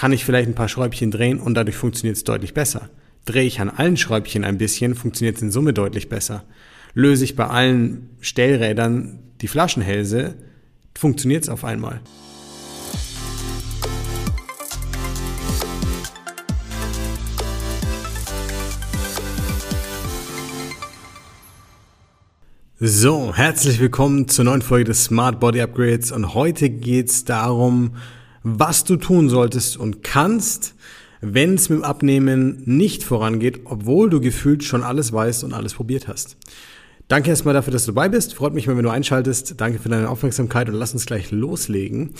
[0.00, 2.88] kann ich vielleicht ein paar Schräubchen drehen und dadurch funktioniert es deutlich besser.
[3.26, 6.44] Drehe ich an allen Schräubchen ein bisschen, funktioniert es in Summe deutlich besser.
[6.94, 10.36] Löse ich bei allen Stellrädern die Flaschenhälse,
[10.96, 12.00] funktioniert es auf einmal.
[22.78, 27.96] So, herzlich willkommen zur neuen Folge des Smart Body Upgrades und heute geht es darum,
[28.42, 30.74] was du tun solltest und kannst,
[31.20, 35.74] wenn es mit dem Abnehmen nicht vorangeht, obwohl du gefühlt schon alles weißt und alles
[35.74, 36.36] probiert hast.
[37.10, 38.34] Danke erstmal dafür, dass du dabei bist.
[38.34, 39.60] Freut mich, wenn du einschaltest.
[39.60, 42.10] Danke für deine Aufmerksamkeit und lass uns gleich loslegen.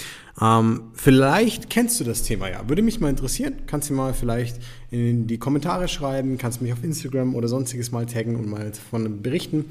[0.43, 2.69] Ähm, vielleicht kennst du das Thema ja.
[2.69, 3.55] Würde mich mal interessieren.
[3.69, 4.57] Kannst du mal vielleicht
[4.91, 9.23] in die Kommentare schreiben, kannst mich auf Instagram oder sonstiges mal taggen und mal davon
[9.23, 9.67] berichten.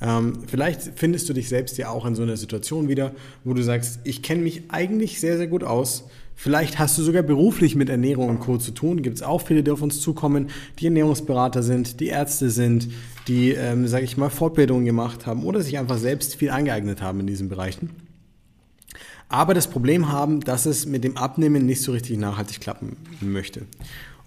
[0.00, 3.12] Ähm, vielleicht findest du dich selbst ja auch in so einer Situation wieder,
[3.44, 6.04] wo du sagst, ich kenne mich eigentlich sehr, sehr gut aus
[6.42, 8.58] Vielleicht hast du sogar beruflich mit Ernährung und Co.
[8.58, 9.02] zu tun.
[9.02, 10.48] Gibt es auch viele, die auf uns zukommen,
[10.80, 12.88] die Ernährungsberater sind, die Ärzte sind,
[13.28, 17.20] die, ähm, sage ich mal, Fortbildungen gemacht haben oder sich einfach selbst viel angeeignet haben
[17.20, 17.90] in diesen Bereichen.
[19.28, 23.62] Aber das Problem haben, dass es mit dem Abnehmen nicht so richtig nachhaltig klappen möchte.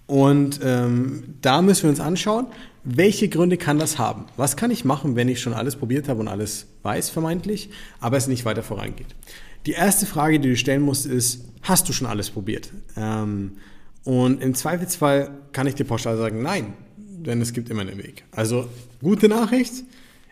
[0.06, 2.46] Und ähm, da müssen wir uns anschauen,
[2.82, 4.24] welche Gründe kann das haben?
[4.38, 7.68] Was kann ich machen, wenn ich schon alles probiert habe und alles weiß, vermeintlich,
[8.00, 9.14] aber es nicht weiter vorangeht?
[9.66, 12.70] Die erste Frage, die du stellen musst, ist, hast du schon alles probiert?
[12.96, 13.52] Ähm,
[14.04, 18.24] und im Zweifelsfall kann ich dir pauschal sagen, nein, denn es gibt immer einen Weg.
[18.30, 18.68] Also
[19.02, 19.84] gute Nachricht,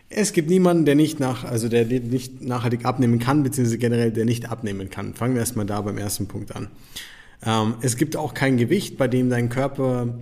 [0.09, 4.23] es gibt niemanden, der nicht nach, also der nicht nachhaltig abnehmen kann, beziehungsweise generell der
[4.23, 5.13] nicht abnehmen kann.
[5.13, 6.69] Fangen wir erstmal da beim ersten Punkt an.
[7.45, 10.15] Ähm, es gibt auch kein Gewicht, bei dem dein Körper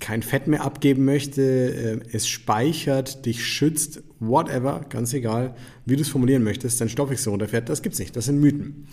[0.00, 5.54] kein Fett mehr abgeben möchte, äh, es speichert, dich schützt, whatever, ganz egal,
[5.86, 8.16] wie du es formulieren möchtest, dein Stoffwechsel runterfährt, das gibt's nicht.
[8.16, 8.86] Das sind Mythen.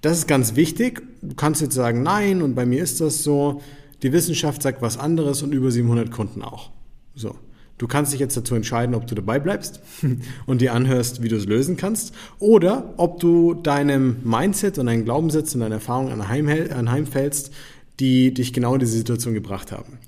[0.00, 1.02] Das ist ganz wichtig.
[1.22, 3.62] Du kannst jetzt sagen, nein, und bei mir ist das so.
[4.02, 6.70] Die Wissenschaft sagt was anderes und über 700 Kunden auch.
[7.14, 7.34] So.
[7.78, 9.80] Du kannst dich jetzt dazu entscheiden, ob du dabei bleibst
[10.46, 15.04] und dir anhörst, wie du es lösen kannst, oder ob du deinem Mindset und deinen
[15.04, 17.52] Glaubenssätzen und deinen Erfahrungen anheimfällst,
[18.00, 19.98] die dich genau in diese Situation gebracht haben.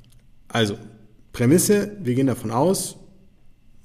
[0.52, 0.76] Also,
[1.32, 2.96] Prämisse, wir gehen davon aus,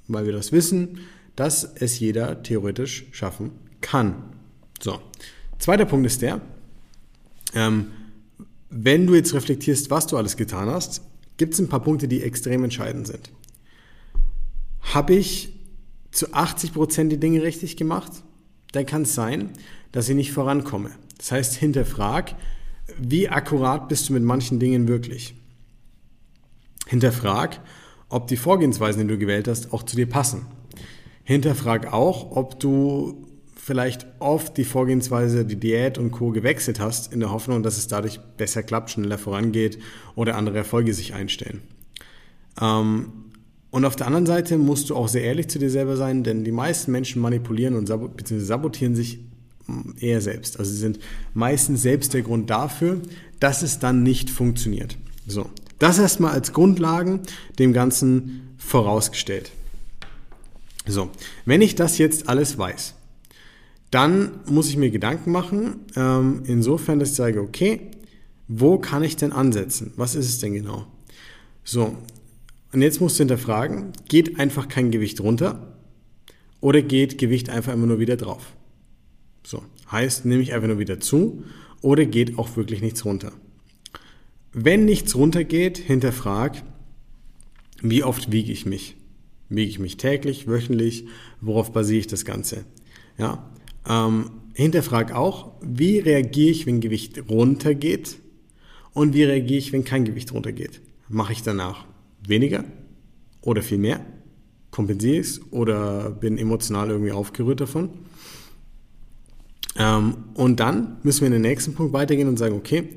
[0.08, 1.00] weil wir das wissen,
[1.36, 4.16] dass es jeder theoretisch schaffen kann.
[4.82, 5.00] So,
[5.60, 6.42] zweiter Punkt ist der,
[7.54, 7.92] ähm,
[8.70, 11.02] wenn du jetzt reflektierst, was du alles getan hast,
[11.38, 13.32] gibt es ein paar Punkte, die extrem entscheidend sind.
[14.82, 15.54] Habe ich
[16.12, 18.12] zu 80 Prozent die Dinge richtig gemacht?
[18.72, 19.52] Dann kann es sein,
[19.92, 20.92] dass ich nicht vorankomme.
[21.18, 22.36] Das heißt, hinterfrag,
[22.98, 25.36] wie akkurat bist du mit manchen Dingen wirklich?
[26.86, 27.60] Hinterfrag,
[28.10, 30.46] ob die Vorgehensweisen, die du gewählt hast, auch zu dir passen.
[31.24, 33.26] Hinterfrag auch, ob du
[33.56, 36.30] vielleicht oft die Vorgehensweise, die Diät und Co.
[36.30, 39.80] gewechselt hast, in der Hoffnung, dass es dadurch besser klappt, schneller vorangeht
[40.14, 41.64] oder andere Erfolge sich einstellen.
[42.62, 43.12] Ähm,
[43.72, 46.44] und auf der anderen Seite musst du auch sehr ehrlich zu dir selber sein, denn
[46.44, 49.20] die meisten Menschen manipulieren und sab sabotieren sich
[49.66, 50.60] mm, eher selbst.
[50.60, 51.00] Also sie sind
[51.34, 53.02] meistens selbst der Grund dafür,
[53.40, 54.96] dass es dann nicht funktioniert.
[55.26, 55.50] So.
[55.80, 57.22] Das erstmal als Grundlagen
[57.60, 59.52] dem Ganzen vorausgestellt.
[60.88, 61.10] So,
[61.46, 62.94] wenn ich das jetzt alles weiß,
[63.92, 67.92] dann muss ich mir Gedanken machen, ähm, insofern, dass ich sage, okay,
[68.48, 69.94] wo kann ich denn ansetzen?
[69.96, 70.86] Was ist es denn genau?
[71.64, 71.98] So,
[72.72, 75.78] und jetzt musst du hinterfragen, geht einfach kein Gewicht runter
[76.62, 78.54] oder geht Gewicht einfach immer nur wieder drauf?
[79.44, 81.44] So, heißt, nehme ich einfach nur wieder zu
[81.82, 83.32] oder geht auch wirklich nichts runter?
[84.58, 86.64] Wenn nichts runtergeht, hinterfrag,
[87.82, 88.96] wie oft wiege ich mich?
[89.50, 91.08] Wiege ich mich täglich, wöchentlich?
[91.42, 92.64] Worauf basiere ich das Ganze?
[93.18, 93.52] Ja,
[93.86, 98.16] ähm, hinterfrag auch, wie reagiere ich, wenn Gewicht runtergeht?
[98.94, 100.80] Und wie reagiere ich, wenn kein Gewicht runtergeht?
[101.10, 101.84] Mache ich danach
[102.26, 102.64] weniger
[103.42, 104.06] oder viel mehr?
[104.72, 107.90] Kompensiere ich es oder bin emotional irgendwie aufgerührt davon?
[109.78, 112.88] Ähm, und dann müssen wir in den nächsten Punkt weitergehen und sagen, okay,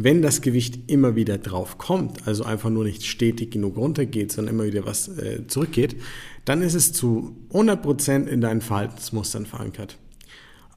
[0.00, 4.54] wenn das Gewicht immer wieder drauf kommt, also einfach nur nicht stetig genug runtergeht, sondern
[4.54, 5.96] immer wieder was äh, zurückgeht,
[6.44, 9.98] dann ist es zu 100% in deinen Verhaltensmustern verankert.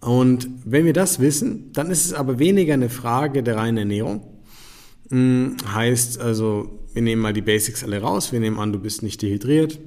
[0.01, 4.21] Und wenn wir das wissen, dann ist es aber weniger eine Frage der reinen Ernährung.
[5.09, 8.31] Hm, heißt also, wir nehmen mal die Basics alle raus.
[8.31, 9.79] Wir nehmen an, du bist nicht dehydriert.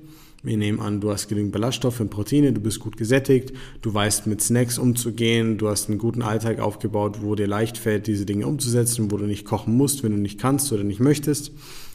[0.44, 4.26] Wir nehmen an, du hast genügend Ballaststoffe und Proteine, du bist gut gesättigt, du weißt
[4.26, 8.46] mit Snacks umzugehen, du hast einen guten Alltag aufgebaut, wo dir leicht fällt, diese Dinge
[8.46, 11.50] umzusetzen, wo du nicht kochen musst, wenn du nicht kannst oder nicht möchtest.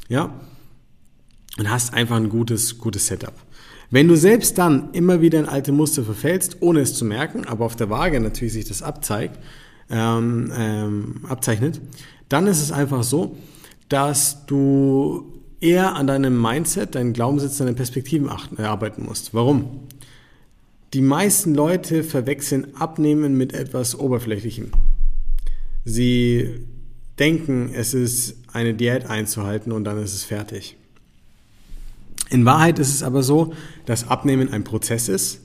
[0.07, 0.33] Ja?
[1.59, 3.35] Und hast einfach ein gutes, gutes Setup.
[3.91, 7.65] Wenn du selbst dann immer wieder in alte Muster verfällst, ohne es zu merken, aber
[7.65, 9.39] auf der Waage natürlich sich das abzeigt,
[9.91, 11.81] ähm, ähm, abzeichnet,
[12.29, 13.37] dann ist es einfach so,
[13.89, 19.33] dass du eher an deinem Mindset, deinen Glaubenssitz, deine Perspektiven achten, äh, arbeiten musst.
[19.33, 19.81] Warum?
[20.93, 24.71] Die meisten Leute verwechseln Abnehmen mit etwas Oberflächlichem.
[25.85, 26.65] Sie
[27.19, 30.77] denken, es ist eine Diät einzuhalten und dann ist es fertig.
[32.29, 33.53] In Wahrheit ist es aber so,
[33.85, 35.41] dass Abnehmen ein Prozess ist,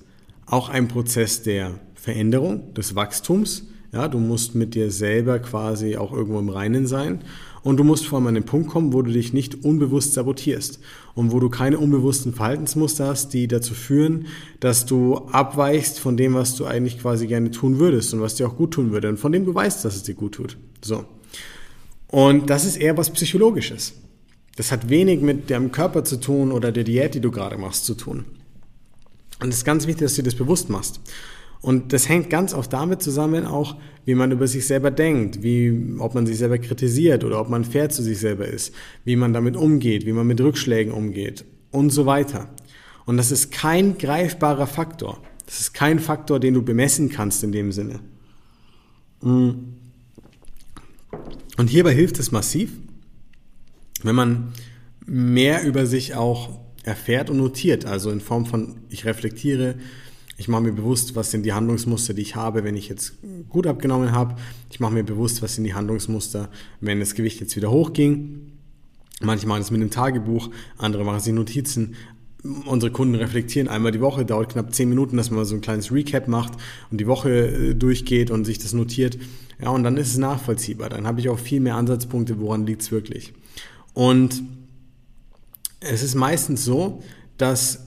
[0.47, 3.65] auch ein Prozess der Veränderung, des Wachstums.
[3.93, 7.23] Ja, du musst mit dir selber quasi auch irgendwo im Reinen sein.
[7.65, 10.81] Und du musst vor allem an den Punkt kommen, wo du dich nicht unbewusst sabotierst
[11.15, 14.27] und wo du keine unbewussten Verhaltensmuster hast, die dazu führen,
[14.61, 18.47] dass du abweichst von dem, was du eigentlich quasi gerne tun würdest und was dir
[18.47, 20.59] auch gut tun würde und von dem du weißt, dass es dir gut tut.
[20.83, 21.07] So.
[22.09, 23.95] Und das ist eher was Psychologisches.
[24.57, 27.87] Das hat wenig mit deinem Körper zu tun oder der Diät, die du gerade machst,
[27.87, 28.27] zu tun.
[29.41, 31.01] Und es ist ganz wichtig, dass du dir das bewusst machst.
[31.65, 35.97] Und das hängt ganz oft damit zusammen auch, wie man über sich selber denkt, wie,
[35.99, 38.75] ob man sich selber kritisiert oder ob man fair zu sich selber ist,
[39.07, 42.51] wie man damit umgeht, wie man mit Rückschlägen umgeht und so weiter.
[43.07, 45.23] Und das ist kein greifbarer Faktor.
[45.47, 48.01] Das ist kein Faktor, den du bemessen kannst in dem Sinne.
[49.23, 49.79] Und
[51.67, 52.73] hierbei hilft es massiv,
[54.03, 54.53] wenn man
[55.07, 59.77] mehr über sich auch erfährt und notiert, also in Form von, ich reflektiere,
[60.37, 63.15] ich mache mir bewusst, was sind die Handlungsmuster, die ich habe, wenn ich jetzt
[63.49, 64.35] gut abgenommen habe.
[64.71, 66.49] Ich mache mir bewusst, was sind die Handlungsmuster,
[66.81, 68.53] wenn das Gewicht jetzt wieder hochging.
[69.21, 71.95] Manche machen es mit einem Tagebuch, andere machen sich Notizen.
[72.67, 75.93] Unsere Kunden reflektieren einmal die Woche, dauert knapp zehn Minuten, dass man so ein kleines
[75.93, 76.53] Recap macht
[76.91, 79.19] und die Woche äh, durchgeht und sich das notiert.
[79.63, 80.91] Ja, und dann ist es nachvollziehbar.
[80.91, 83.33] Dann habe ich auch viel mehr Ansatzpunkte, woran liegt es wirklich.
[83.95, 84.43] Und
[85.81, 87.03] es ist meistens so,
[87.39, 87.87] dass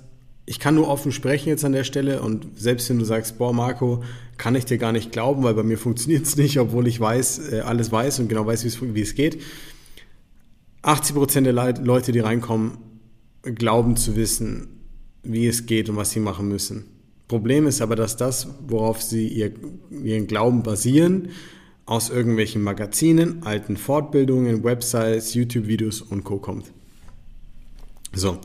[0.50, 3.54] ich kann nur offen sprechen jetzt an der Stelle und selbst wenn du sagst, boah
[3.54, 4.02] Marco,
[4.38, 7.52] kann ich dir gar nicht glauben, weil bei mir funktioniert es nicht, obwohl ich weiß,
[7.52, 9.42] äh, alles weiß und genau weiß, wie es geht.
[10.84, 12.78] 80 Prozent der Leute, die reinkommen,
[13.44, 14.70] glauben zu wissen,
[15.22, 16.86] wie es geht und was sie machen müssen.
[17.28, 19.52] Problem ist aber, dass das, worauf sie ihr,
[19.92, 21.30] ihren Glauben basieren,
[21.86, 26.38] aus irgendwelchen Magazinen, alten Fortbildungen, Websites, YouTube-Videos und Co.
[26.38, 26.72] kommt.
[28.14, 28.38] So,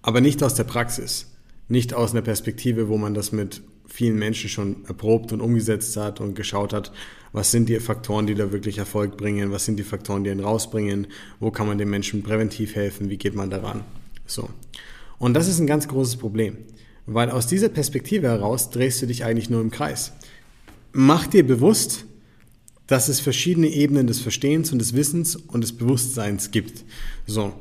[0.00, 1.31] aber nicht aus der Praxis,
[1.72, 6.20] nicht aus einer Perspektive, wo man das mit vielen Menschen schon erprobt und umgesetzt hat
[6.20, 6.92] und geschaut hat,
[7.32, 10.40] was sind die Faktoren, die da wirklich Erfolg bringen, was sind die Faktoren, die ihn
[10.40, 11.06] rausbringen,
[11.40, 13.84] wo kann man den Menschen präventiv helfen, wie geht man daran.
[14.26, 14.50] So.
[15.18, 16.58] Und das ist ein ganz großes Problem,
[17.06, 20.12] weil aus dieser Perspektive heraus drehst du dich eigentlich nur im Kreis.
[20.92, 22.04] Mach dir bewusst,
[22.86, 26.84] dass es verschiedene Ebenen des Verstehens und des Wissens und des Bewusstseins gibt.
[27.26, 27.54] So.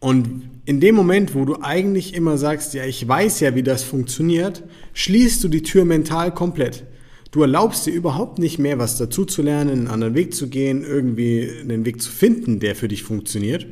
[0.00, 3.82] Und in dem Moment, wo du eigentlich immer sagst, ja, ich weiß ja, wie das
[3.82, 4.62] funktioniert,
[4.92, 6.84] schließt du die Tür mental komplett.
[7.30, 10.84] Du erlaubst dir überhaupt nicht mehr, was dazu zu lernen, einen anderen Weg zu gehen,
[10.84, 13.66] irgendwie einen Weg zu finden, der für dich funktioniert,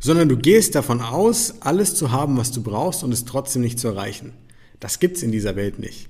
[0.00, 3.78] sondern du gehst davon aus, alles zu haben, was du brauchst und es trotzdem nicht
[3.78, 4.32] zu erreichen.
[4.80, 6.08] Das gibt's in dieser Welt nicht.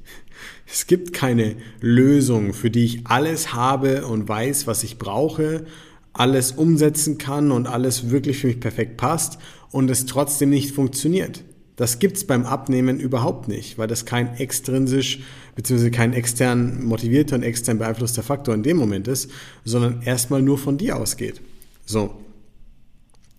[0.66, 5.66] Es gibt keine Lösung, für die ich alles habe und weiß, was ich brauche
[6.12, 9.38] alles umsetzen kann und alles wirklich für mich perfekt passt
[9.70, 11.44] und es trotzdem nicht funktioniert.
[11.76, 15.20] Das gibt's beim Abnehmen überhaupt nicht, weil das kein extrinsisch
[15.54, 15.90] bzw.
[15.90, 19.30] kein extern motivierter und extern beeinflusster Faktor in dem Moment ist,
[19.64, 21.40] sondern erstmal nur von dir ausgeht.
[21.86, 22.16] So.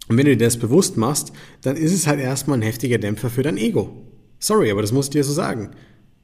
[0.07, 3.29] Und wenn du dir das bewusst machst, dann ist es halt erstmal ein heftiger Dämpfer
[3.29, 3.91] für dein Ego.
[4.39, 5.71] Sorry, aber das muss ich dir so sagen.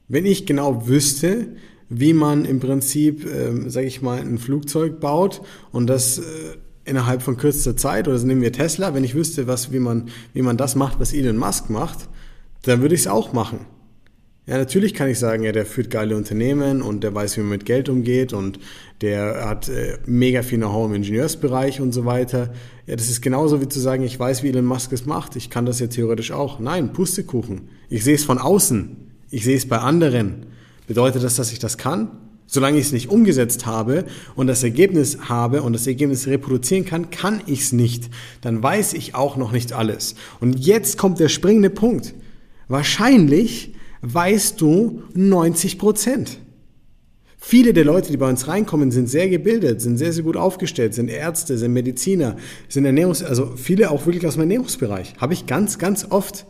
[0.08, 1.48] Wenn ich genau wüsste,
[1.88, 6.22] wie man im Prinzip, ähm, sage ich mal, ein Flugzeug baut und das äh,
[6.84, 10.42] innerhalb von kürzester Zeit, oder nehmen wir Tesla, wenn ich wüsste, was, wie, man, wie
[10.42, 12.08] man das macht, was Elon Musk macht,
[12.62, 13.60] dann würde ich es auch machen.
[14.46, 17.50] Ja, natürlich kann ich sagen, ja, der führt geile Unternehmen und der weiß, wie man
[17.50, 18.60] mit Geld umgeht und
[19.00, 22.52] der hat äh, mega viel Know-how im Ingenieursbereich und so weiter.
[22.86, 25.34] Ja, das ist genauso wie zu sagen, ich weiß, wie Elon Musk es macht.
[25.34, 26.60] Ich kann das ja theoretisch auch.
[26.60, 27.70] Nein, Pustekuchen.
[27.88, 28.96] Ich sehe es von außen.
[29.30, 30.46] Ich sehe es bei anderen.
[30.86, 32.10] Bedeutet das, dass ich das kann?
[32.48, 34.04] Solange ich es nicht umgesetzt habe
[34.36, 38.08] und das Ergebnis habe und das Ergebnis reproduzieren kann, kann ich es nicht.
[38.40, 40.14] Dann weiß ich auch noch nicht alles.
[40.40, 42.14] Und jetzt kommt der springende Punkt.
[42.68, 46.38] Wahrscheinlich weißt du 90 Prozent.
[47.38, 50.94] Viele der Leute, die bei uns reinkommen, sind sehr gebildet, sind sehr, sehr gut aufgestellt,
[50.94, 52.36] sind Ärzte, sind Mediziner,
[52.68, 55.14] sind Ernährungs-, also viele auch wirklich aus dem Ernährungsbereich.
[55.18, 56.46] Habe ich ganz, ganz oft.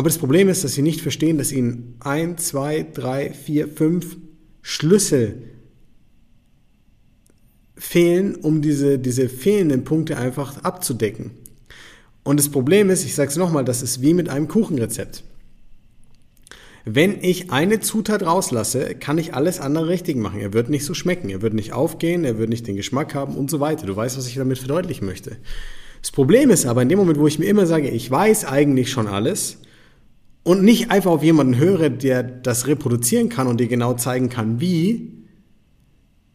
[0.00, 4.16] Aber das Problem ist, dass sie nicht verstehen, dass ihnen ein, zwei, drei, vier, fünf
[4.62, 5.42] Schlüssel
[7.76, 11.32] fehlen, um diese, diese fehlenden Punkte einfach abzudecken.
[12.22, 15.22] Und das Problem ist, ich sage es nochmal, das ist wie mit einem Kuchenrezept.
[16.86, 20.40] Wenn ich eine Zutat rauslasse, kann ich alles andere richtig machen.
[20.40, 23.34] Er wird nicht so schmecken, er wird nicht aufgehen, er wird nicht den Geschmack haben
[23.34, 23.84] und so weiter.
[23.84, 25.36] Du weißt, was ich damit verdeutlichen möchte.
[26.00, 28.90] Das Problem ist aber in dem Moment, wo ich mir immer sage, ich weiß eigentlich
[28.90, 29.58] schon alles
[30.42, 34.60] und nicht einfach auf jemanden höre, der das reproduzieren kann und dir genau zeigen kann,
[34.60, 35.12] wie,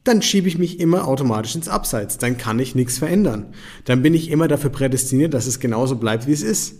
[0.03, 2.17] dann schiebe ich mich immer automatisch ins Abseits.
[2.19, 3.47] Dann kann ich nichts verändern.
[3.85, 6.75] Dann bin ich immer dafür prädestiniert, dass es genauso bleibt, wie es ist.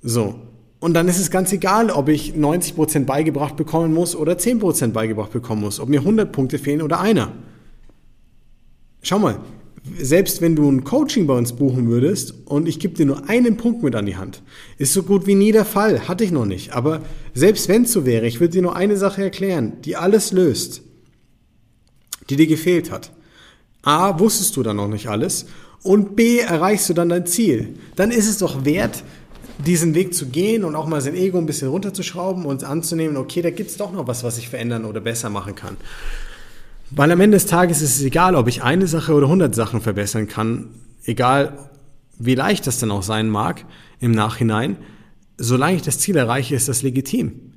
[0.00, 0.36] So.
[0.78, 5.32] Und dann ist es ganz egal, ob ich 90% beigebracht bekommen muss oder 10% beigebracht
[5.32, 7.32] bekommen muss, ob mir 100 Punkte fehlen oder einer.
[9.02, 9.40] Schau mal,
[9.98, 13.56] selbst wenn du ein Coaching bei uns buchen würdest und ich gebe dir nur einen
[13.56, 14.42] Punkt mit an die Hand,
[14.78, 16.72] ist so gut wie nie der Fall, hatte ich noch nicht.
[16.72, 17.02] Aber
[17.34, 20.82] selbst wenn es so wäre, ich würde dir nur eine Sache erklären, die alles löst,
[22.30, 23.12] die dir gefehlt hat.
[23.82, 25.46] A, wusstest du dann noch nicht alles
[25.82, 27.74] und B, erreichst du dann dein Ziel.
[27.96, 29.02] Dann ist es doch wert,
[29.66, 33.42] diesen Weg zu gehen und auch mal sein Ego ein bisschen runterzuschrauben und anzunehmen, okay,
[33.42, 35.76] da gibt es doch noch was, was ich verändern oder besser machen kann.
[36.94, 39.80] Weil am Ende des Tages ist es egal, ob ich eine Sache oder 100 Sachen
[39.80, 40.68] verbessern kann,
[41.04, 41.70] egal
[42.18, 43.64] wie leicht das dann auch sein mag
[43.98, 44.76] im Nachhinein,
[45.38, 47.52] solange ich das Ziel erreiche, ist das legitim.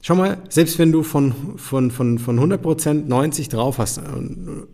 [0.00, 4.66] Schau mal, selbst wenn du von, von, von, von 100% 90 drauf hast und,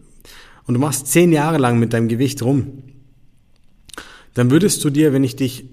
[0.64, 2.82] und du machst 10 Jahre lang mit deinem Gewicht rum,
[4.34, 5.64] dann würdest du dir, wenn ich dich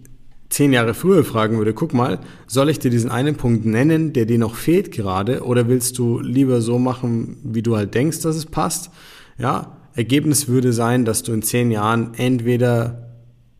[0.49, 4.25] zehn Jahre früher fragen würde, guck mal, soll ich dir diesen einen Punkt nennen, der
[4.25, 8.35] dir noch fehlt gerade, oder willst du lieber so machen, wie du halt denkst, dass
[8.35, 8.89] es passt?
[9.37, 13.09] Ja, Ergebnis würde sein, dass du in zehn Jahren entweder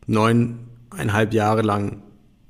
[0.07, 2.01] neuneinhalb Jahre lang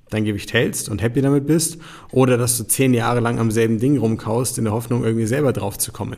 [0.10, 1.78] dein Gewicht hältst und happy damit bist,
[2.12, 5.54] oder dass du zehn Jahre lang am selben Ding rumkaust, in der Hoffnung, irgendwie selber
[5.54, 6.18] drauf zu kommen.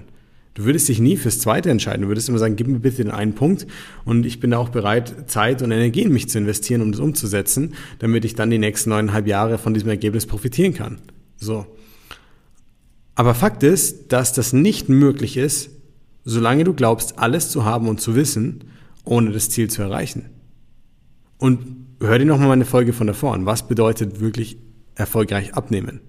[0.54, 2.02] Du würdest dich nie fürs Zweite entscheiden.
[2.02, 3.68] Du würdest immer sagen, gib mir bitte den einen Punkt
[4.04, 7.00] und ich bin da auch bereit, Zeit und Energie in mich zu investieren, um das
[7.00, 11.00] umzusetzen, damit ich dann die nächsten neuneinhalb Jahre von diesem Ergebnis profitieren kann.
[11.38, 11.66] So.
[13.16, 15.70] Aber Fakt ist, dass das nicht möglich ist,
[16.26, 18.66] solange du glaubst, alles zu haben und zu wissen,
[19.06, 20.26] ohne das Ziel zu erreichen.
[21.38, 21.60] Und
[22.00, 23.46] hör dir nochmal meine Folge von davor an.
[23.46, 24.58] Was bedeutet wirklich
[24.96, 26.02] erfolgreich abnehmen?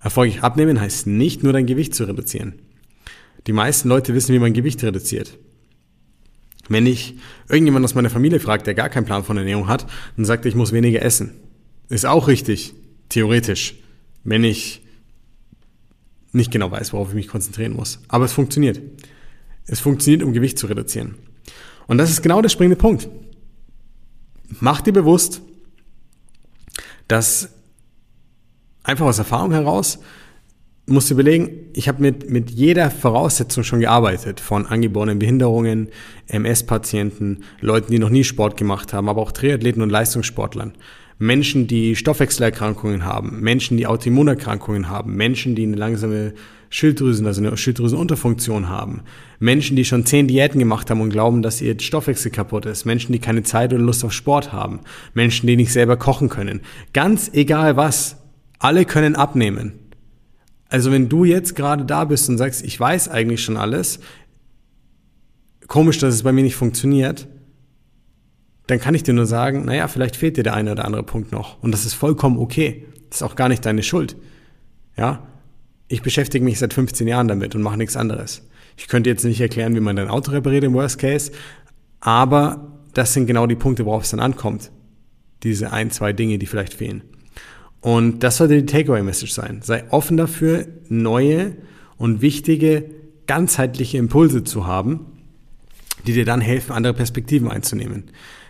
[0.00, 2.54] Erfolgreich abnehmen heißt nicht nur dein Gewicht zu reduzieren.
[3.46, 5.38] Die meisten Leute wissen, wie man Gewicht reduziert.
[6.68, 7.16] Wenn ich
[7.48, 10.50] irgendjemand aus meiner Familie fragt, der gar keinen Plan von Ernährung hat, dann sagt er,
[10.50, 11.32] ich muss weniger essen.
[11.88, 12.74] Ist auch richtig,
[13.08, 13.74] theoretisch,
[14.22, 14.82] wenn ich
[16.32, 17.98] nicht genau weiß, worauf ich mich konzentrieren muss.
[18.08, 18.80] Aber es funktioniert.
[19.66, 21.16] Es funktioniert, um Gewicht zu reduzieren.
[21.86, 23.08] Und das ist genau der springende Punkt.
[24.60, 25.42] Mach dir bewusst,
[27.08, 27.48] dass
[28.84, 29.98] einfach aus Erfahrung heraus
[30.86, 35.88] musst du überlegen, ich habe mit, mit jeder Voraussetzung schon gearbeitet, von angeborenen Behinderungen,
[36.26, 40.72] MS-Patienten, Leuten, die noch nie Sport gemacht haben, aber auch Triathleten und Leistungssportlern.
[41.18, 46.32] Menschen, die Stoffwechselerkrankungen haben, Menschen, die Autoimmunerkrankungen haben, Menschen, die eine langsame
[46.70, 49.02] Schilddrüsen, also eine Schilddrüsenunterfunktion haben,
[49.38, 53.12] Menschen, die schon zehn Diäten gemacht haben und glauben, dass ihr Stoffwechsel kaputt ist, Menschen,
[53.12, 54.80] die keine Zeit oder Lust auf Sport haben,
[55.12, 56.60] Menschen, die nicht selber kochen können.
[56.94, 58.16] Ganz egal was,
[58.58, 59.74] alle können abnehmen.
[60.70, 64.00] Also wenn du jetzt gerade da bist und sagst, ich weiß eigentlich schon alles,
[65.66, 67.28] komisch, dass es bei mir nicht funktioniert,
[68.68, 71.32] dann kann ich dir nur sagen, naja, vielleicht fehlt dir der eine oder andere Punkt
[71.32, 71.60] noch.
[71.62, 72.86] Und das ist vollkommen okay.
[73.08, 74.16] Das ist auch gar nicht deine Schuld.
[74.96, 75.26] Ja?
[75.88, 78.48] Ich beschäftige mich seit 15 Jahren damit und mache nichts anderes.
[78.76, 81.32] Ich könnte jetzt nicht erklären, wie man dein Auto repariert im Worst Case,
[81.98, 84.70] aber das sind genau die Punkte, worauf es dann ankommt.
[85.42, 87.02] Diese ein, zwei Dinge, die vielleicht fehlen.
[87.80, 89.60] Und das sollte die Takeaway-Message sein.
[89.62, 91.56] Sei offen dafür, neue
[91.96, 92.84] und wichtige,
[93.26, 95.06] ganzheitliche Impulse zu haben,
[96.06, 98.04] die dir dann helfen, andere Perspektiven einzunehmen.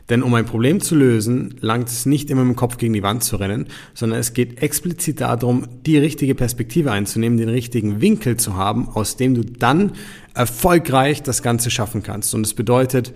[0.08, 3.02] Denn um ein Problem zu lösen, langt es nicht immer mit dem Kopf gegen die
[3.04, 8.37] Wand zu rennen, sondern es geht explizit darum, die richtige Perspektive einzunehmen, den richtigen Winkel
[8.37, 9.92] zu haben, aus dem du dann
[10.34, 12.34] erfolgreich das Ganze schaffen kannst.
[12.34, 13.12] Und es bedeutet,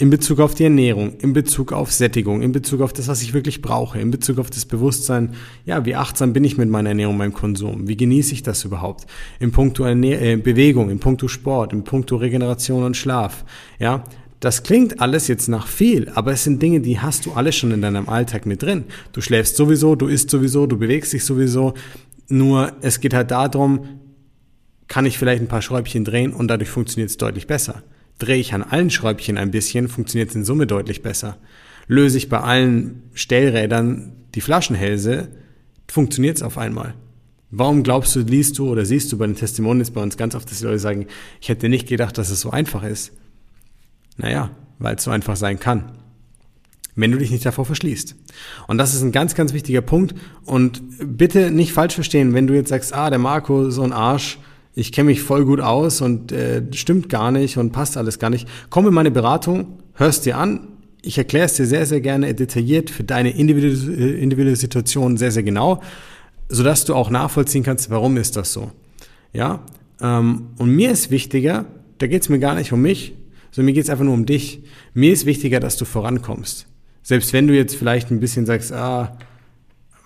[0.00, 3.34] in Bezug auf die Ernährung, in Bezug auf Sättigung, in Bezug auf das, was ich
[3.34, 5.34] wirklich brauche, in Bezug auf das Bewusstsein,
[5.66, 9.06] ja, wie achtsam bin ich mit meiner Ernährung, meinem Konsum, wie genieße ich das überhaupt,
[9.40, 13.44] in puncto Ernähr äh, Bewegung, in puncto Sport, in puncto Regeneration und Schlaf,
[13.78, 14.04] ja,
[14.40, 17.70] das klingt alles jetzt nach viel, aber es sind Dinge, die hast du alle schon
[17.70, 18.84] in deinem Alltag mit drin.
[19.12, 21.74] Du schläfst sowieso, du isst sowieso, du bewegst dich sowieso,
[22.28, 24.00] nur es geht halt darum,
[24.88, 27.82] kann ich vielleicht ein paar Schräubchen drehen und dadurch funktioniert es deutlich besser.
[28.20, 31.38] Drehe ich an allen Schräubchen ein bisschen, funktioniert es in Summe deutlich besser.
[31.88, 35.28] Löse ich bei allen Stellrädern die Flaschenhälse,
[35.88, 36.94] funktioniert es auf einmal.
[37.50, 40.48] Warum glaubst du, liest du oder siehst du bei den Testimonials bei uns ganz oft,
[40.48, 41.06] dass die Leute sagen,
[41.40, 43.10] ich hätte nicht gedacht, dass es so einfach ist?
[44.18, 45.92] Naja, weil es so einfach sein kann.
[46.96, 48.14] wenn du dich nicht davor verschließt.
[48.66, 50.14] Und das ist ein ganz, ganz wichtiger Punkt.
[50.44, 54.38] Und bitte nicht falsch verstehen, wenn du jetzt sagst, ah, der Marco, so ein Arsch,
[54.74, 58.30] ich kenne mich voll gut aus und äh, stimmt gar nicht und passt alles gar
[58.30, 58.48] nicht.
[58.70, 60.68] Komm in meine Beratung, hörst dir an.
[61.02, 65.32] Ich erkläre es dir sehr, sehr gerne detailliert für deine individuelle, äh, individuelle Situation sehr,
[65.32, 65.82] sehr genau,
[66.48, 68.70] sodass du auch nachvollziehen kannst, warum ist das so.
[69.32, 69.64] Ja,
[70.00, 71.66] ähm, und mir ist wichtiger,
[71.98, 73.14] da geht es mir gar nicht um mich,
[73.50, 74.62] sondern mir geht es einfach nur um dich.
[74.94, 76.66] Mir ist wichtiger, dass du vorankommst.
[77.02, 79.18] Selbst wenn du jetzt vielleicht ein bisschen sagst, ah,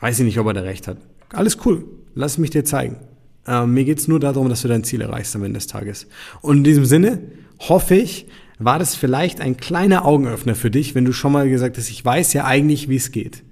[0.00, 0.98] weiß ich nicht, ob er da recht hat.
[1.30, 2.96] Alles cool, lass mich dir zeigen.
[3.46, 6.06] Äh, mir geht's nur darum, dass du dein Ziel erreichst am Ende des Tages.
[6.40, 7.20] Und in diesem Sinne
[7.60, 8.26] hoffe ich,
[8.58, 12.04] war das vielleicht ein kleiner Augenöffner für dich, wenn du schon mal gesagt hast, ich
[12.04, 13.42] weiß ja eigentlich, wie es geht.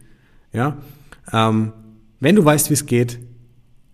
[0.52, 0.78] Ja,
[1.32, 1.72] ähm,
[2.20, 3.18] wenn du weißt, wie es geht,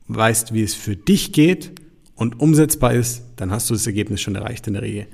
[0.08, 1.72] weißt, wie es für dich geht
[2.14, 5.06] und umsetzbar ist, dann hast du das Ergebnis schon erreicht in der Regel.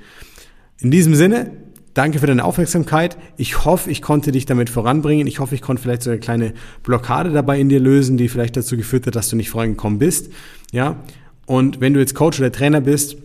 [0.79, 1.51] In diesem Sinne,
[1.95, 3.17] Danke für deine Aufmerksamkeit.
[3.37, 5.27] Ich hoffe, ich konnte dich damit voranbringen.
[5.27, 8.57] Ich hoffe, ich konnte vielleicht so eine kleine Blockade dabei in dir lösen, die vielleicht
[8.57, 10.29] dazu geführt hat, dass du nicht vorangekommen bist.
[10.73, 10.97] Ja.
[11.45, 13.15] Und wenn du jetzt Coach oder Trainer bist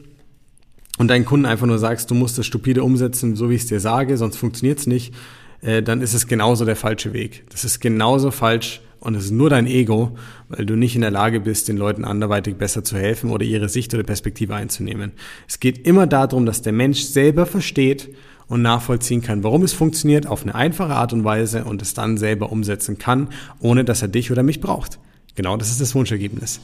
[0.99, 3.67] und deinen Kunden einfach nur sagst, du musst das stupide umsetzen, so wie ich es
[3.67, 5.15] dir sage, sonst funktioniert es nicht,
[5.63, 7.45] äh, dann ist es genauso der falsche Weg.
[7.51, 10.17] Das ist genauso falsch und es ist nur dein Ego,
[10.49, 13.69] weil du nicht in der Lage bist, den Leuten anderweitig besser zu helfen oder ihre
[13.69, 15.11] Sicht oder Perspektive einzunehmen.
[15.49, 18.11] Es geht immer darum, dass der Mensch selber versteht
[18.51, 22.19] und nachvollziehen kann, warum es funktioniert, auf eine einfache Art und Weise und es dann
[22.19, 23.29] selber umsetzen kann,
[23.61, 24.99] ohne dass er dich oder mich braucht.
[25.37, 26.61] Genau das ist das Wunschergebnis.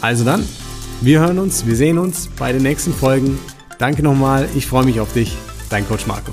[0.00, 0.46] Also dann,
[1.02, 3.38] wir hören uns, wir sehen uns bei den nächsten Folgen.
[3.78, 5.36] Danke nochmal, ich freue mich auf dich,
[5.68, 6.32] dein Coach Marco.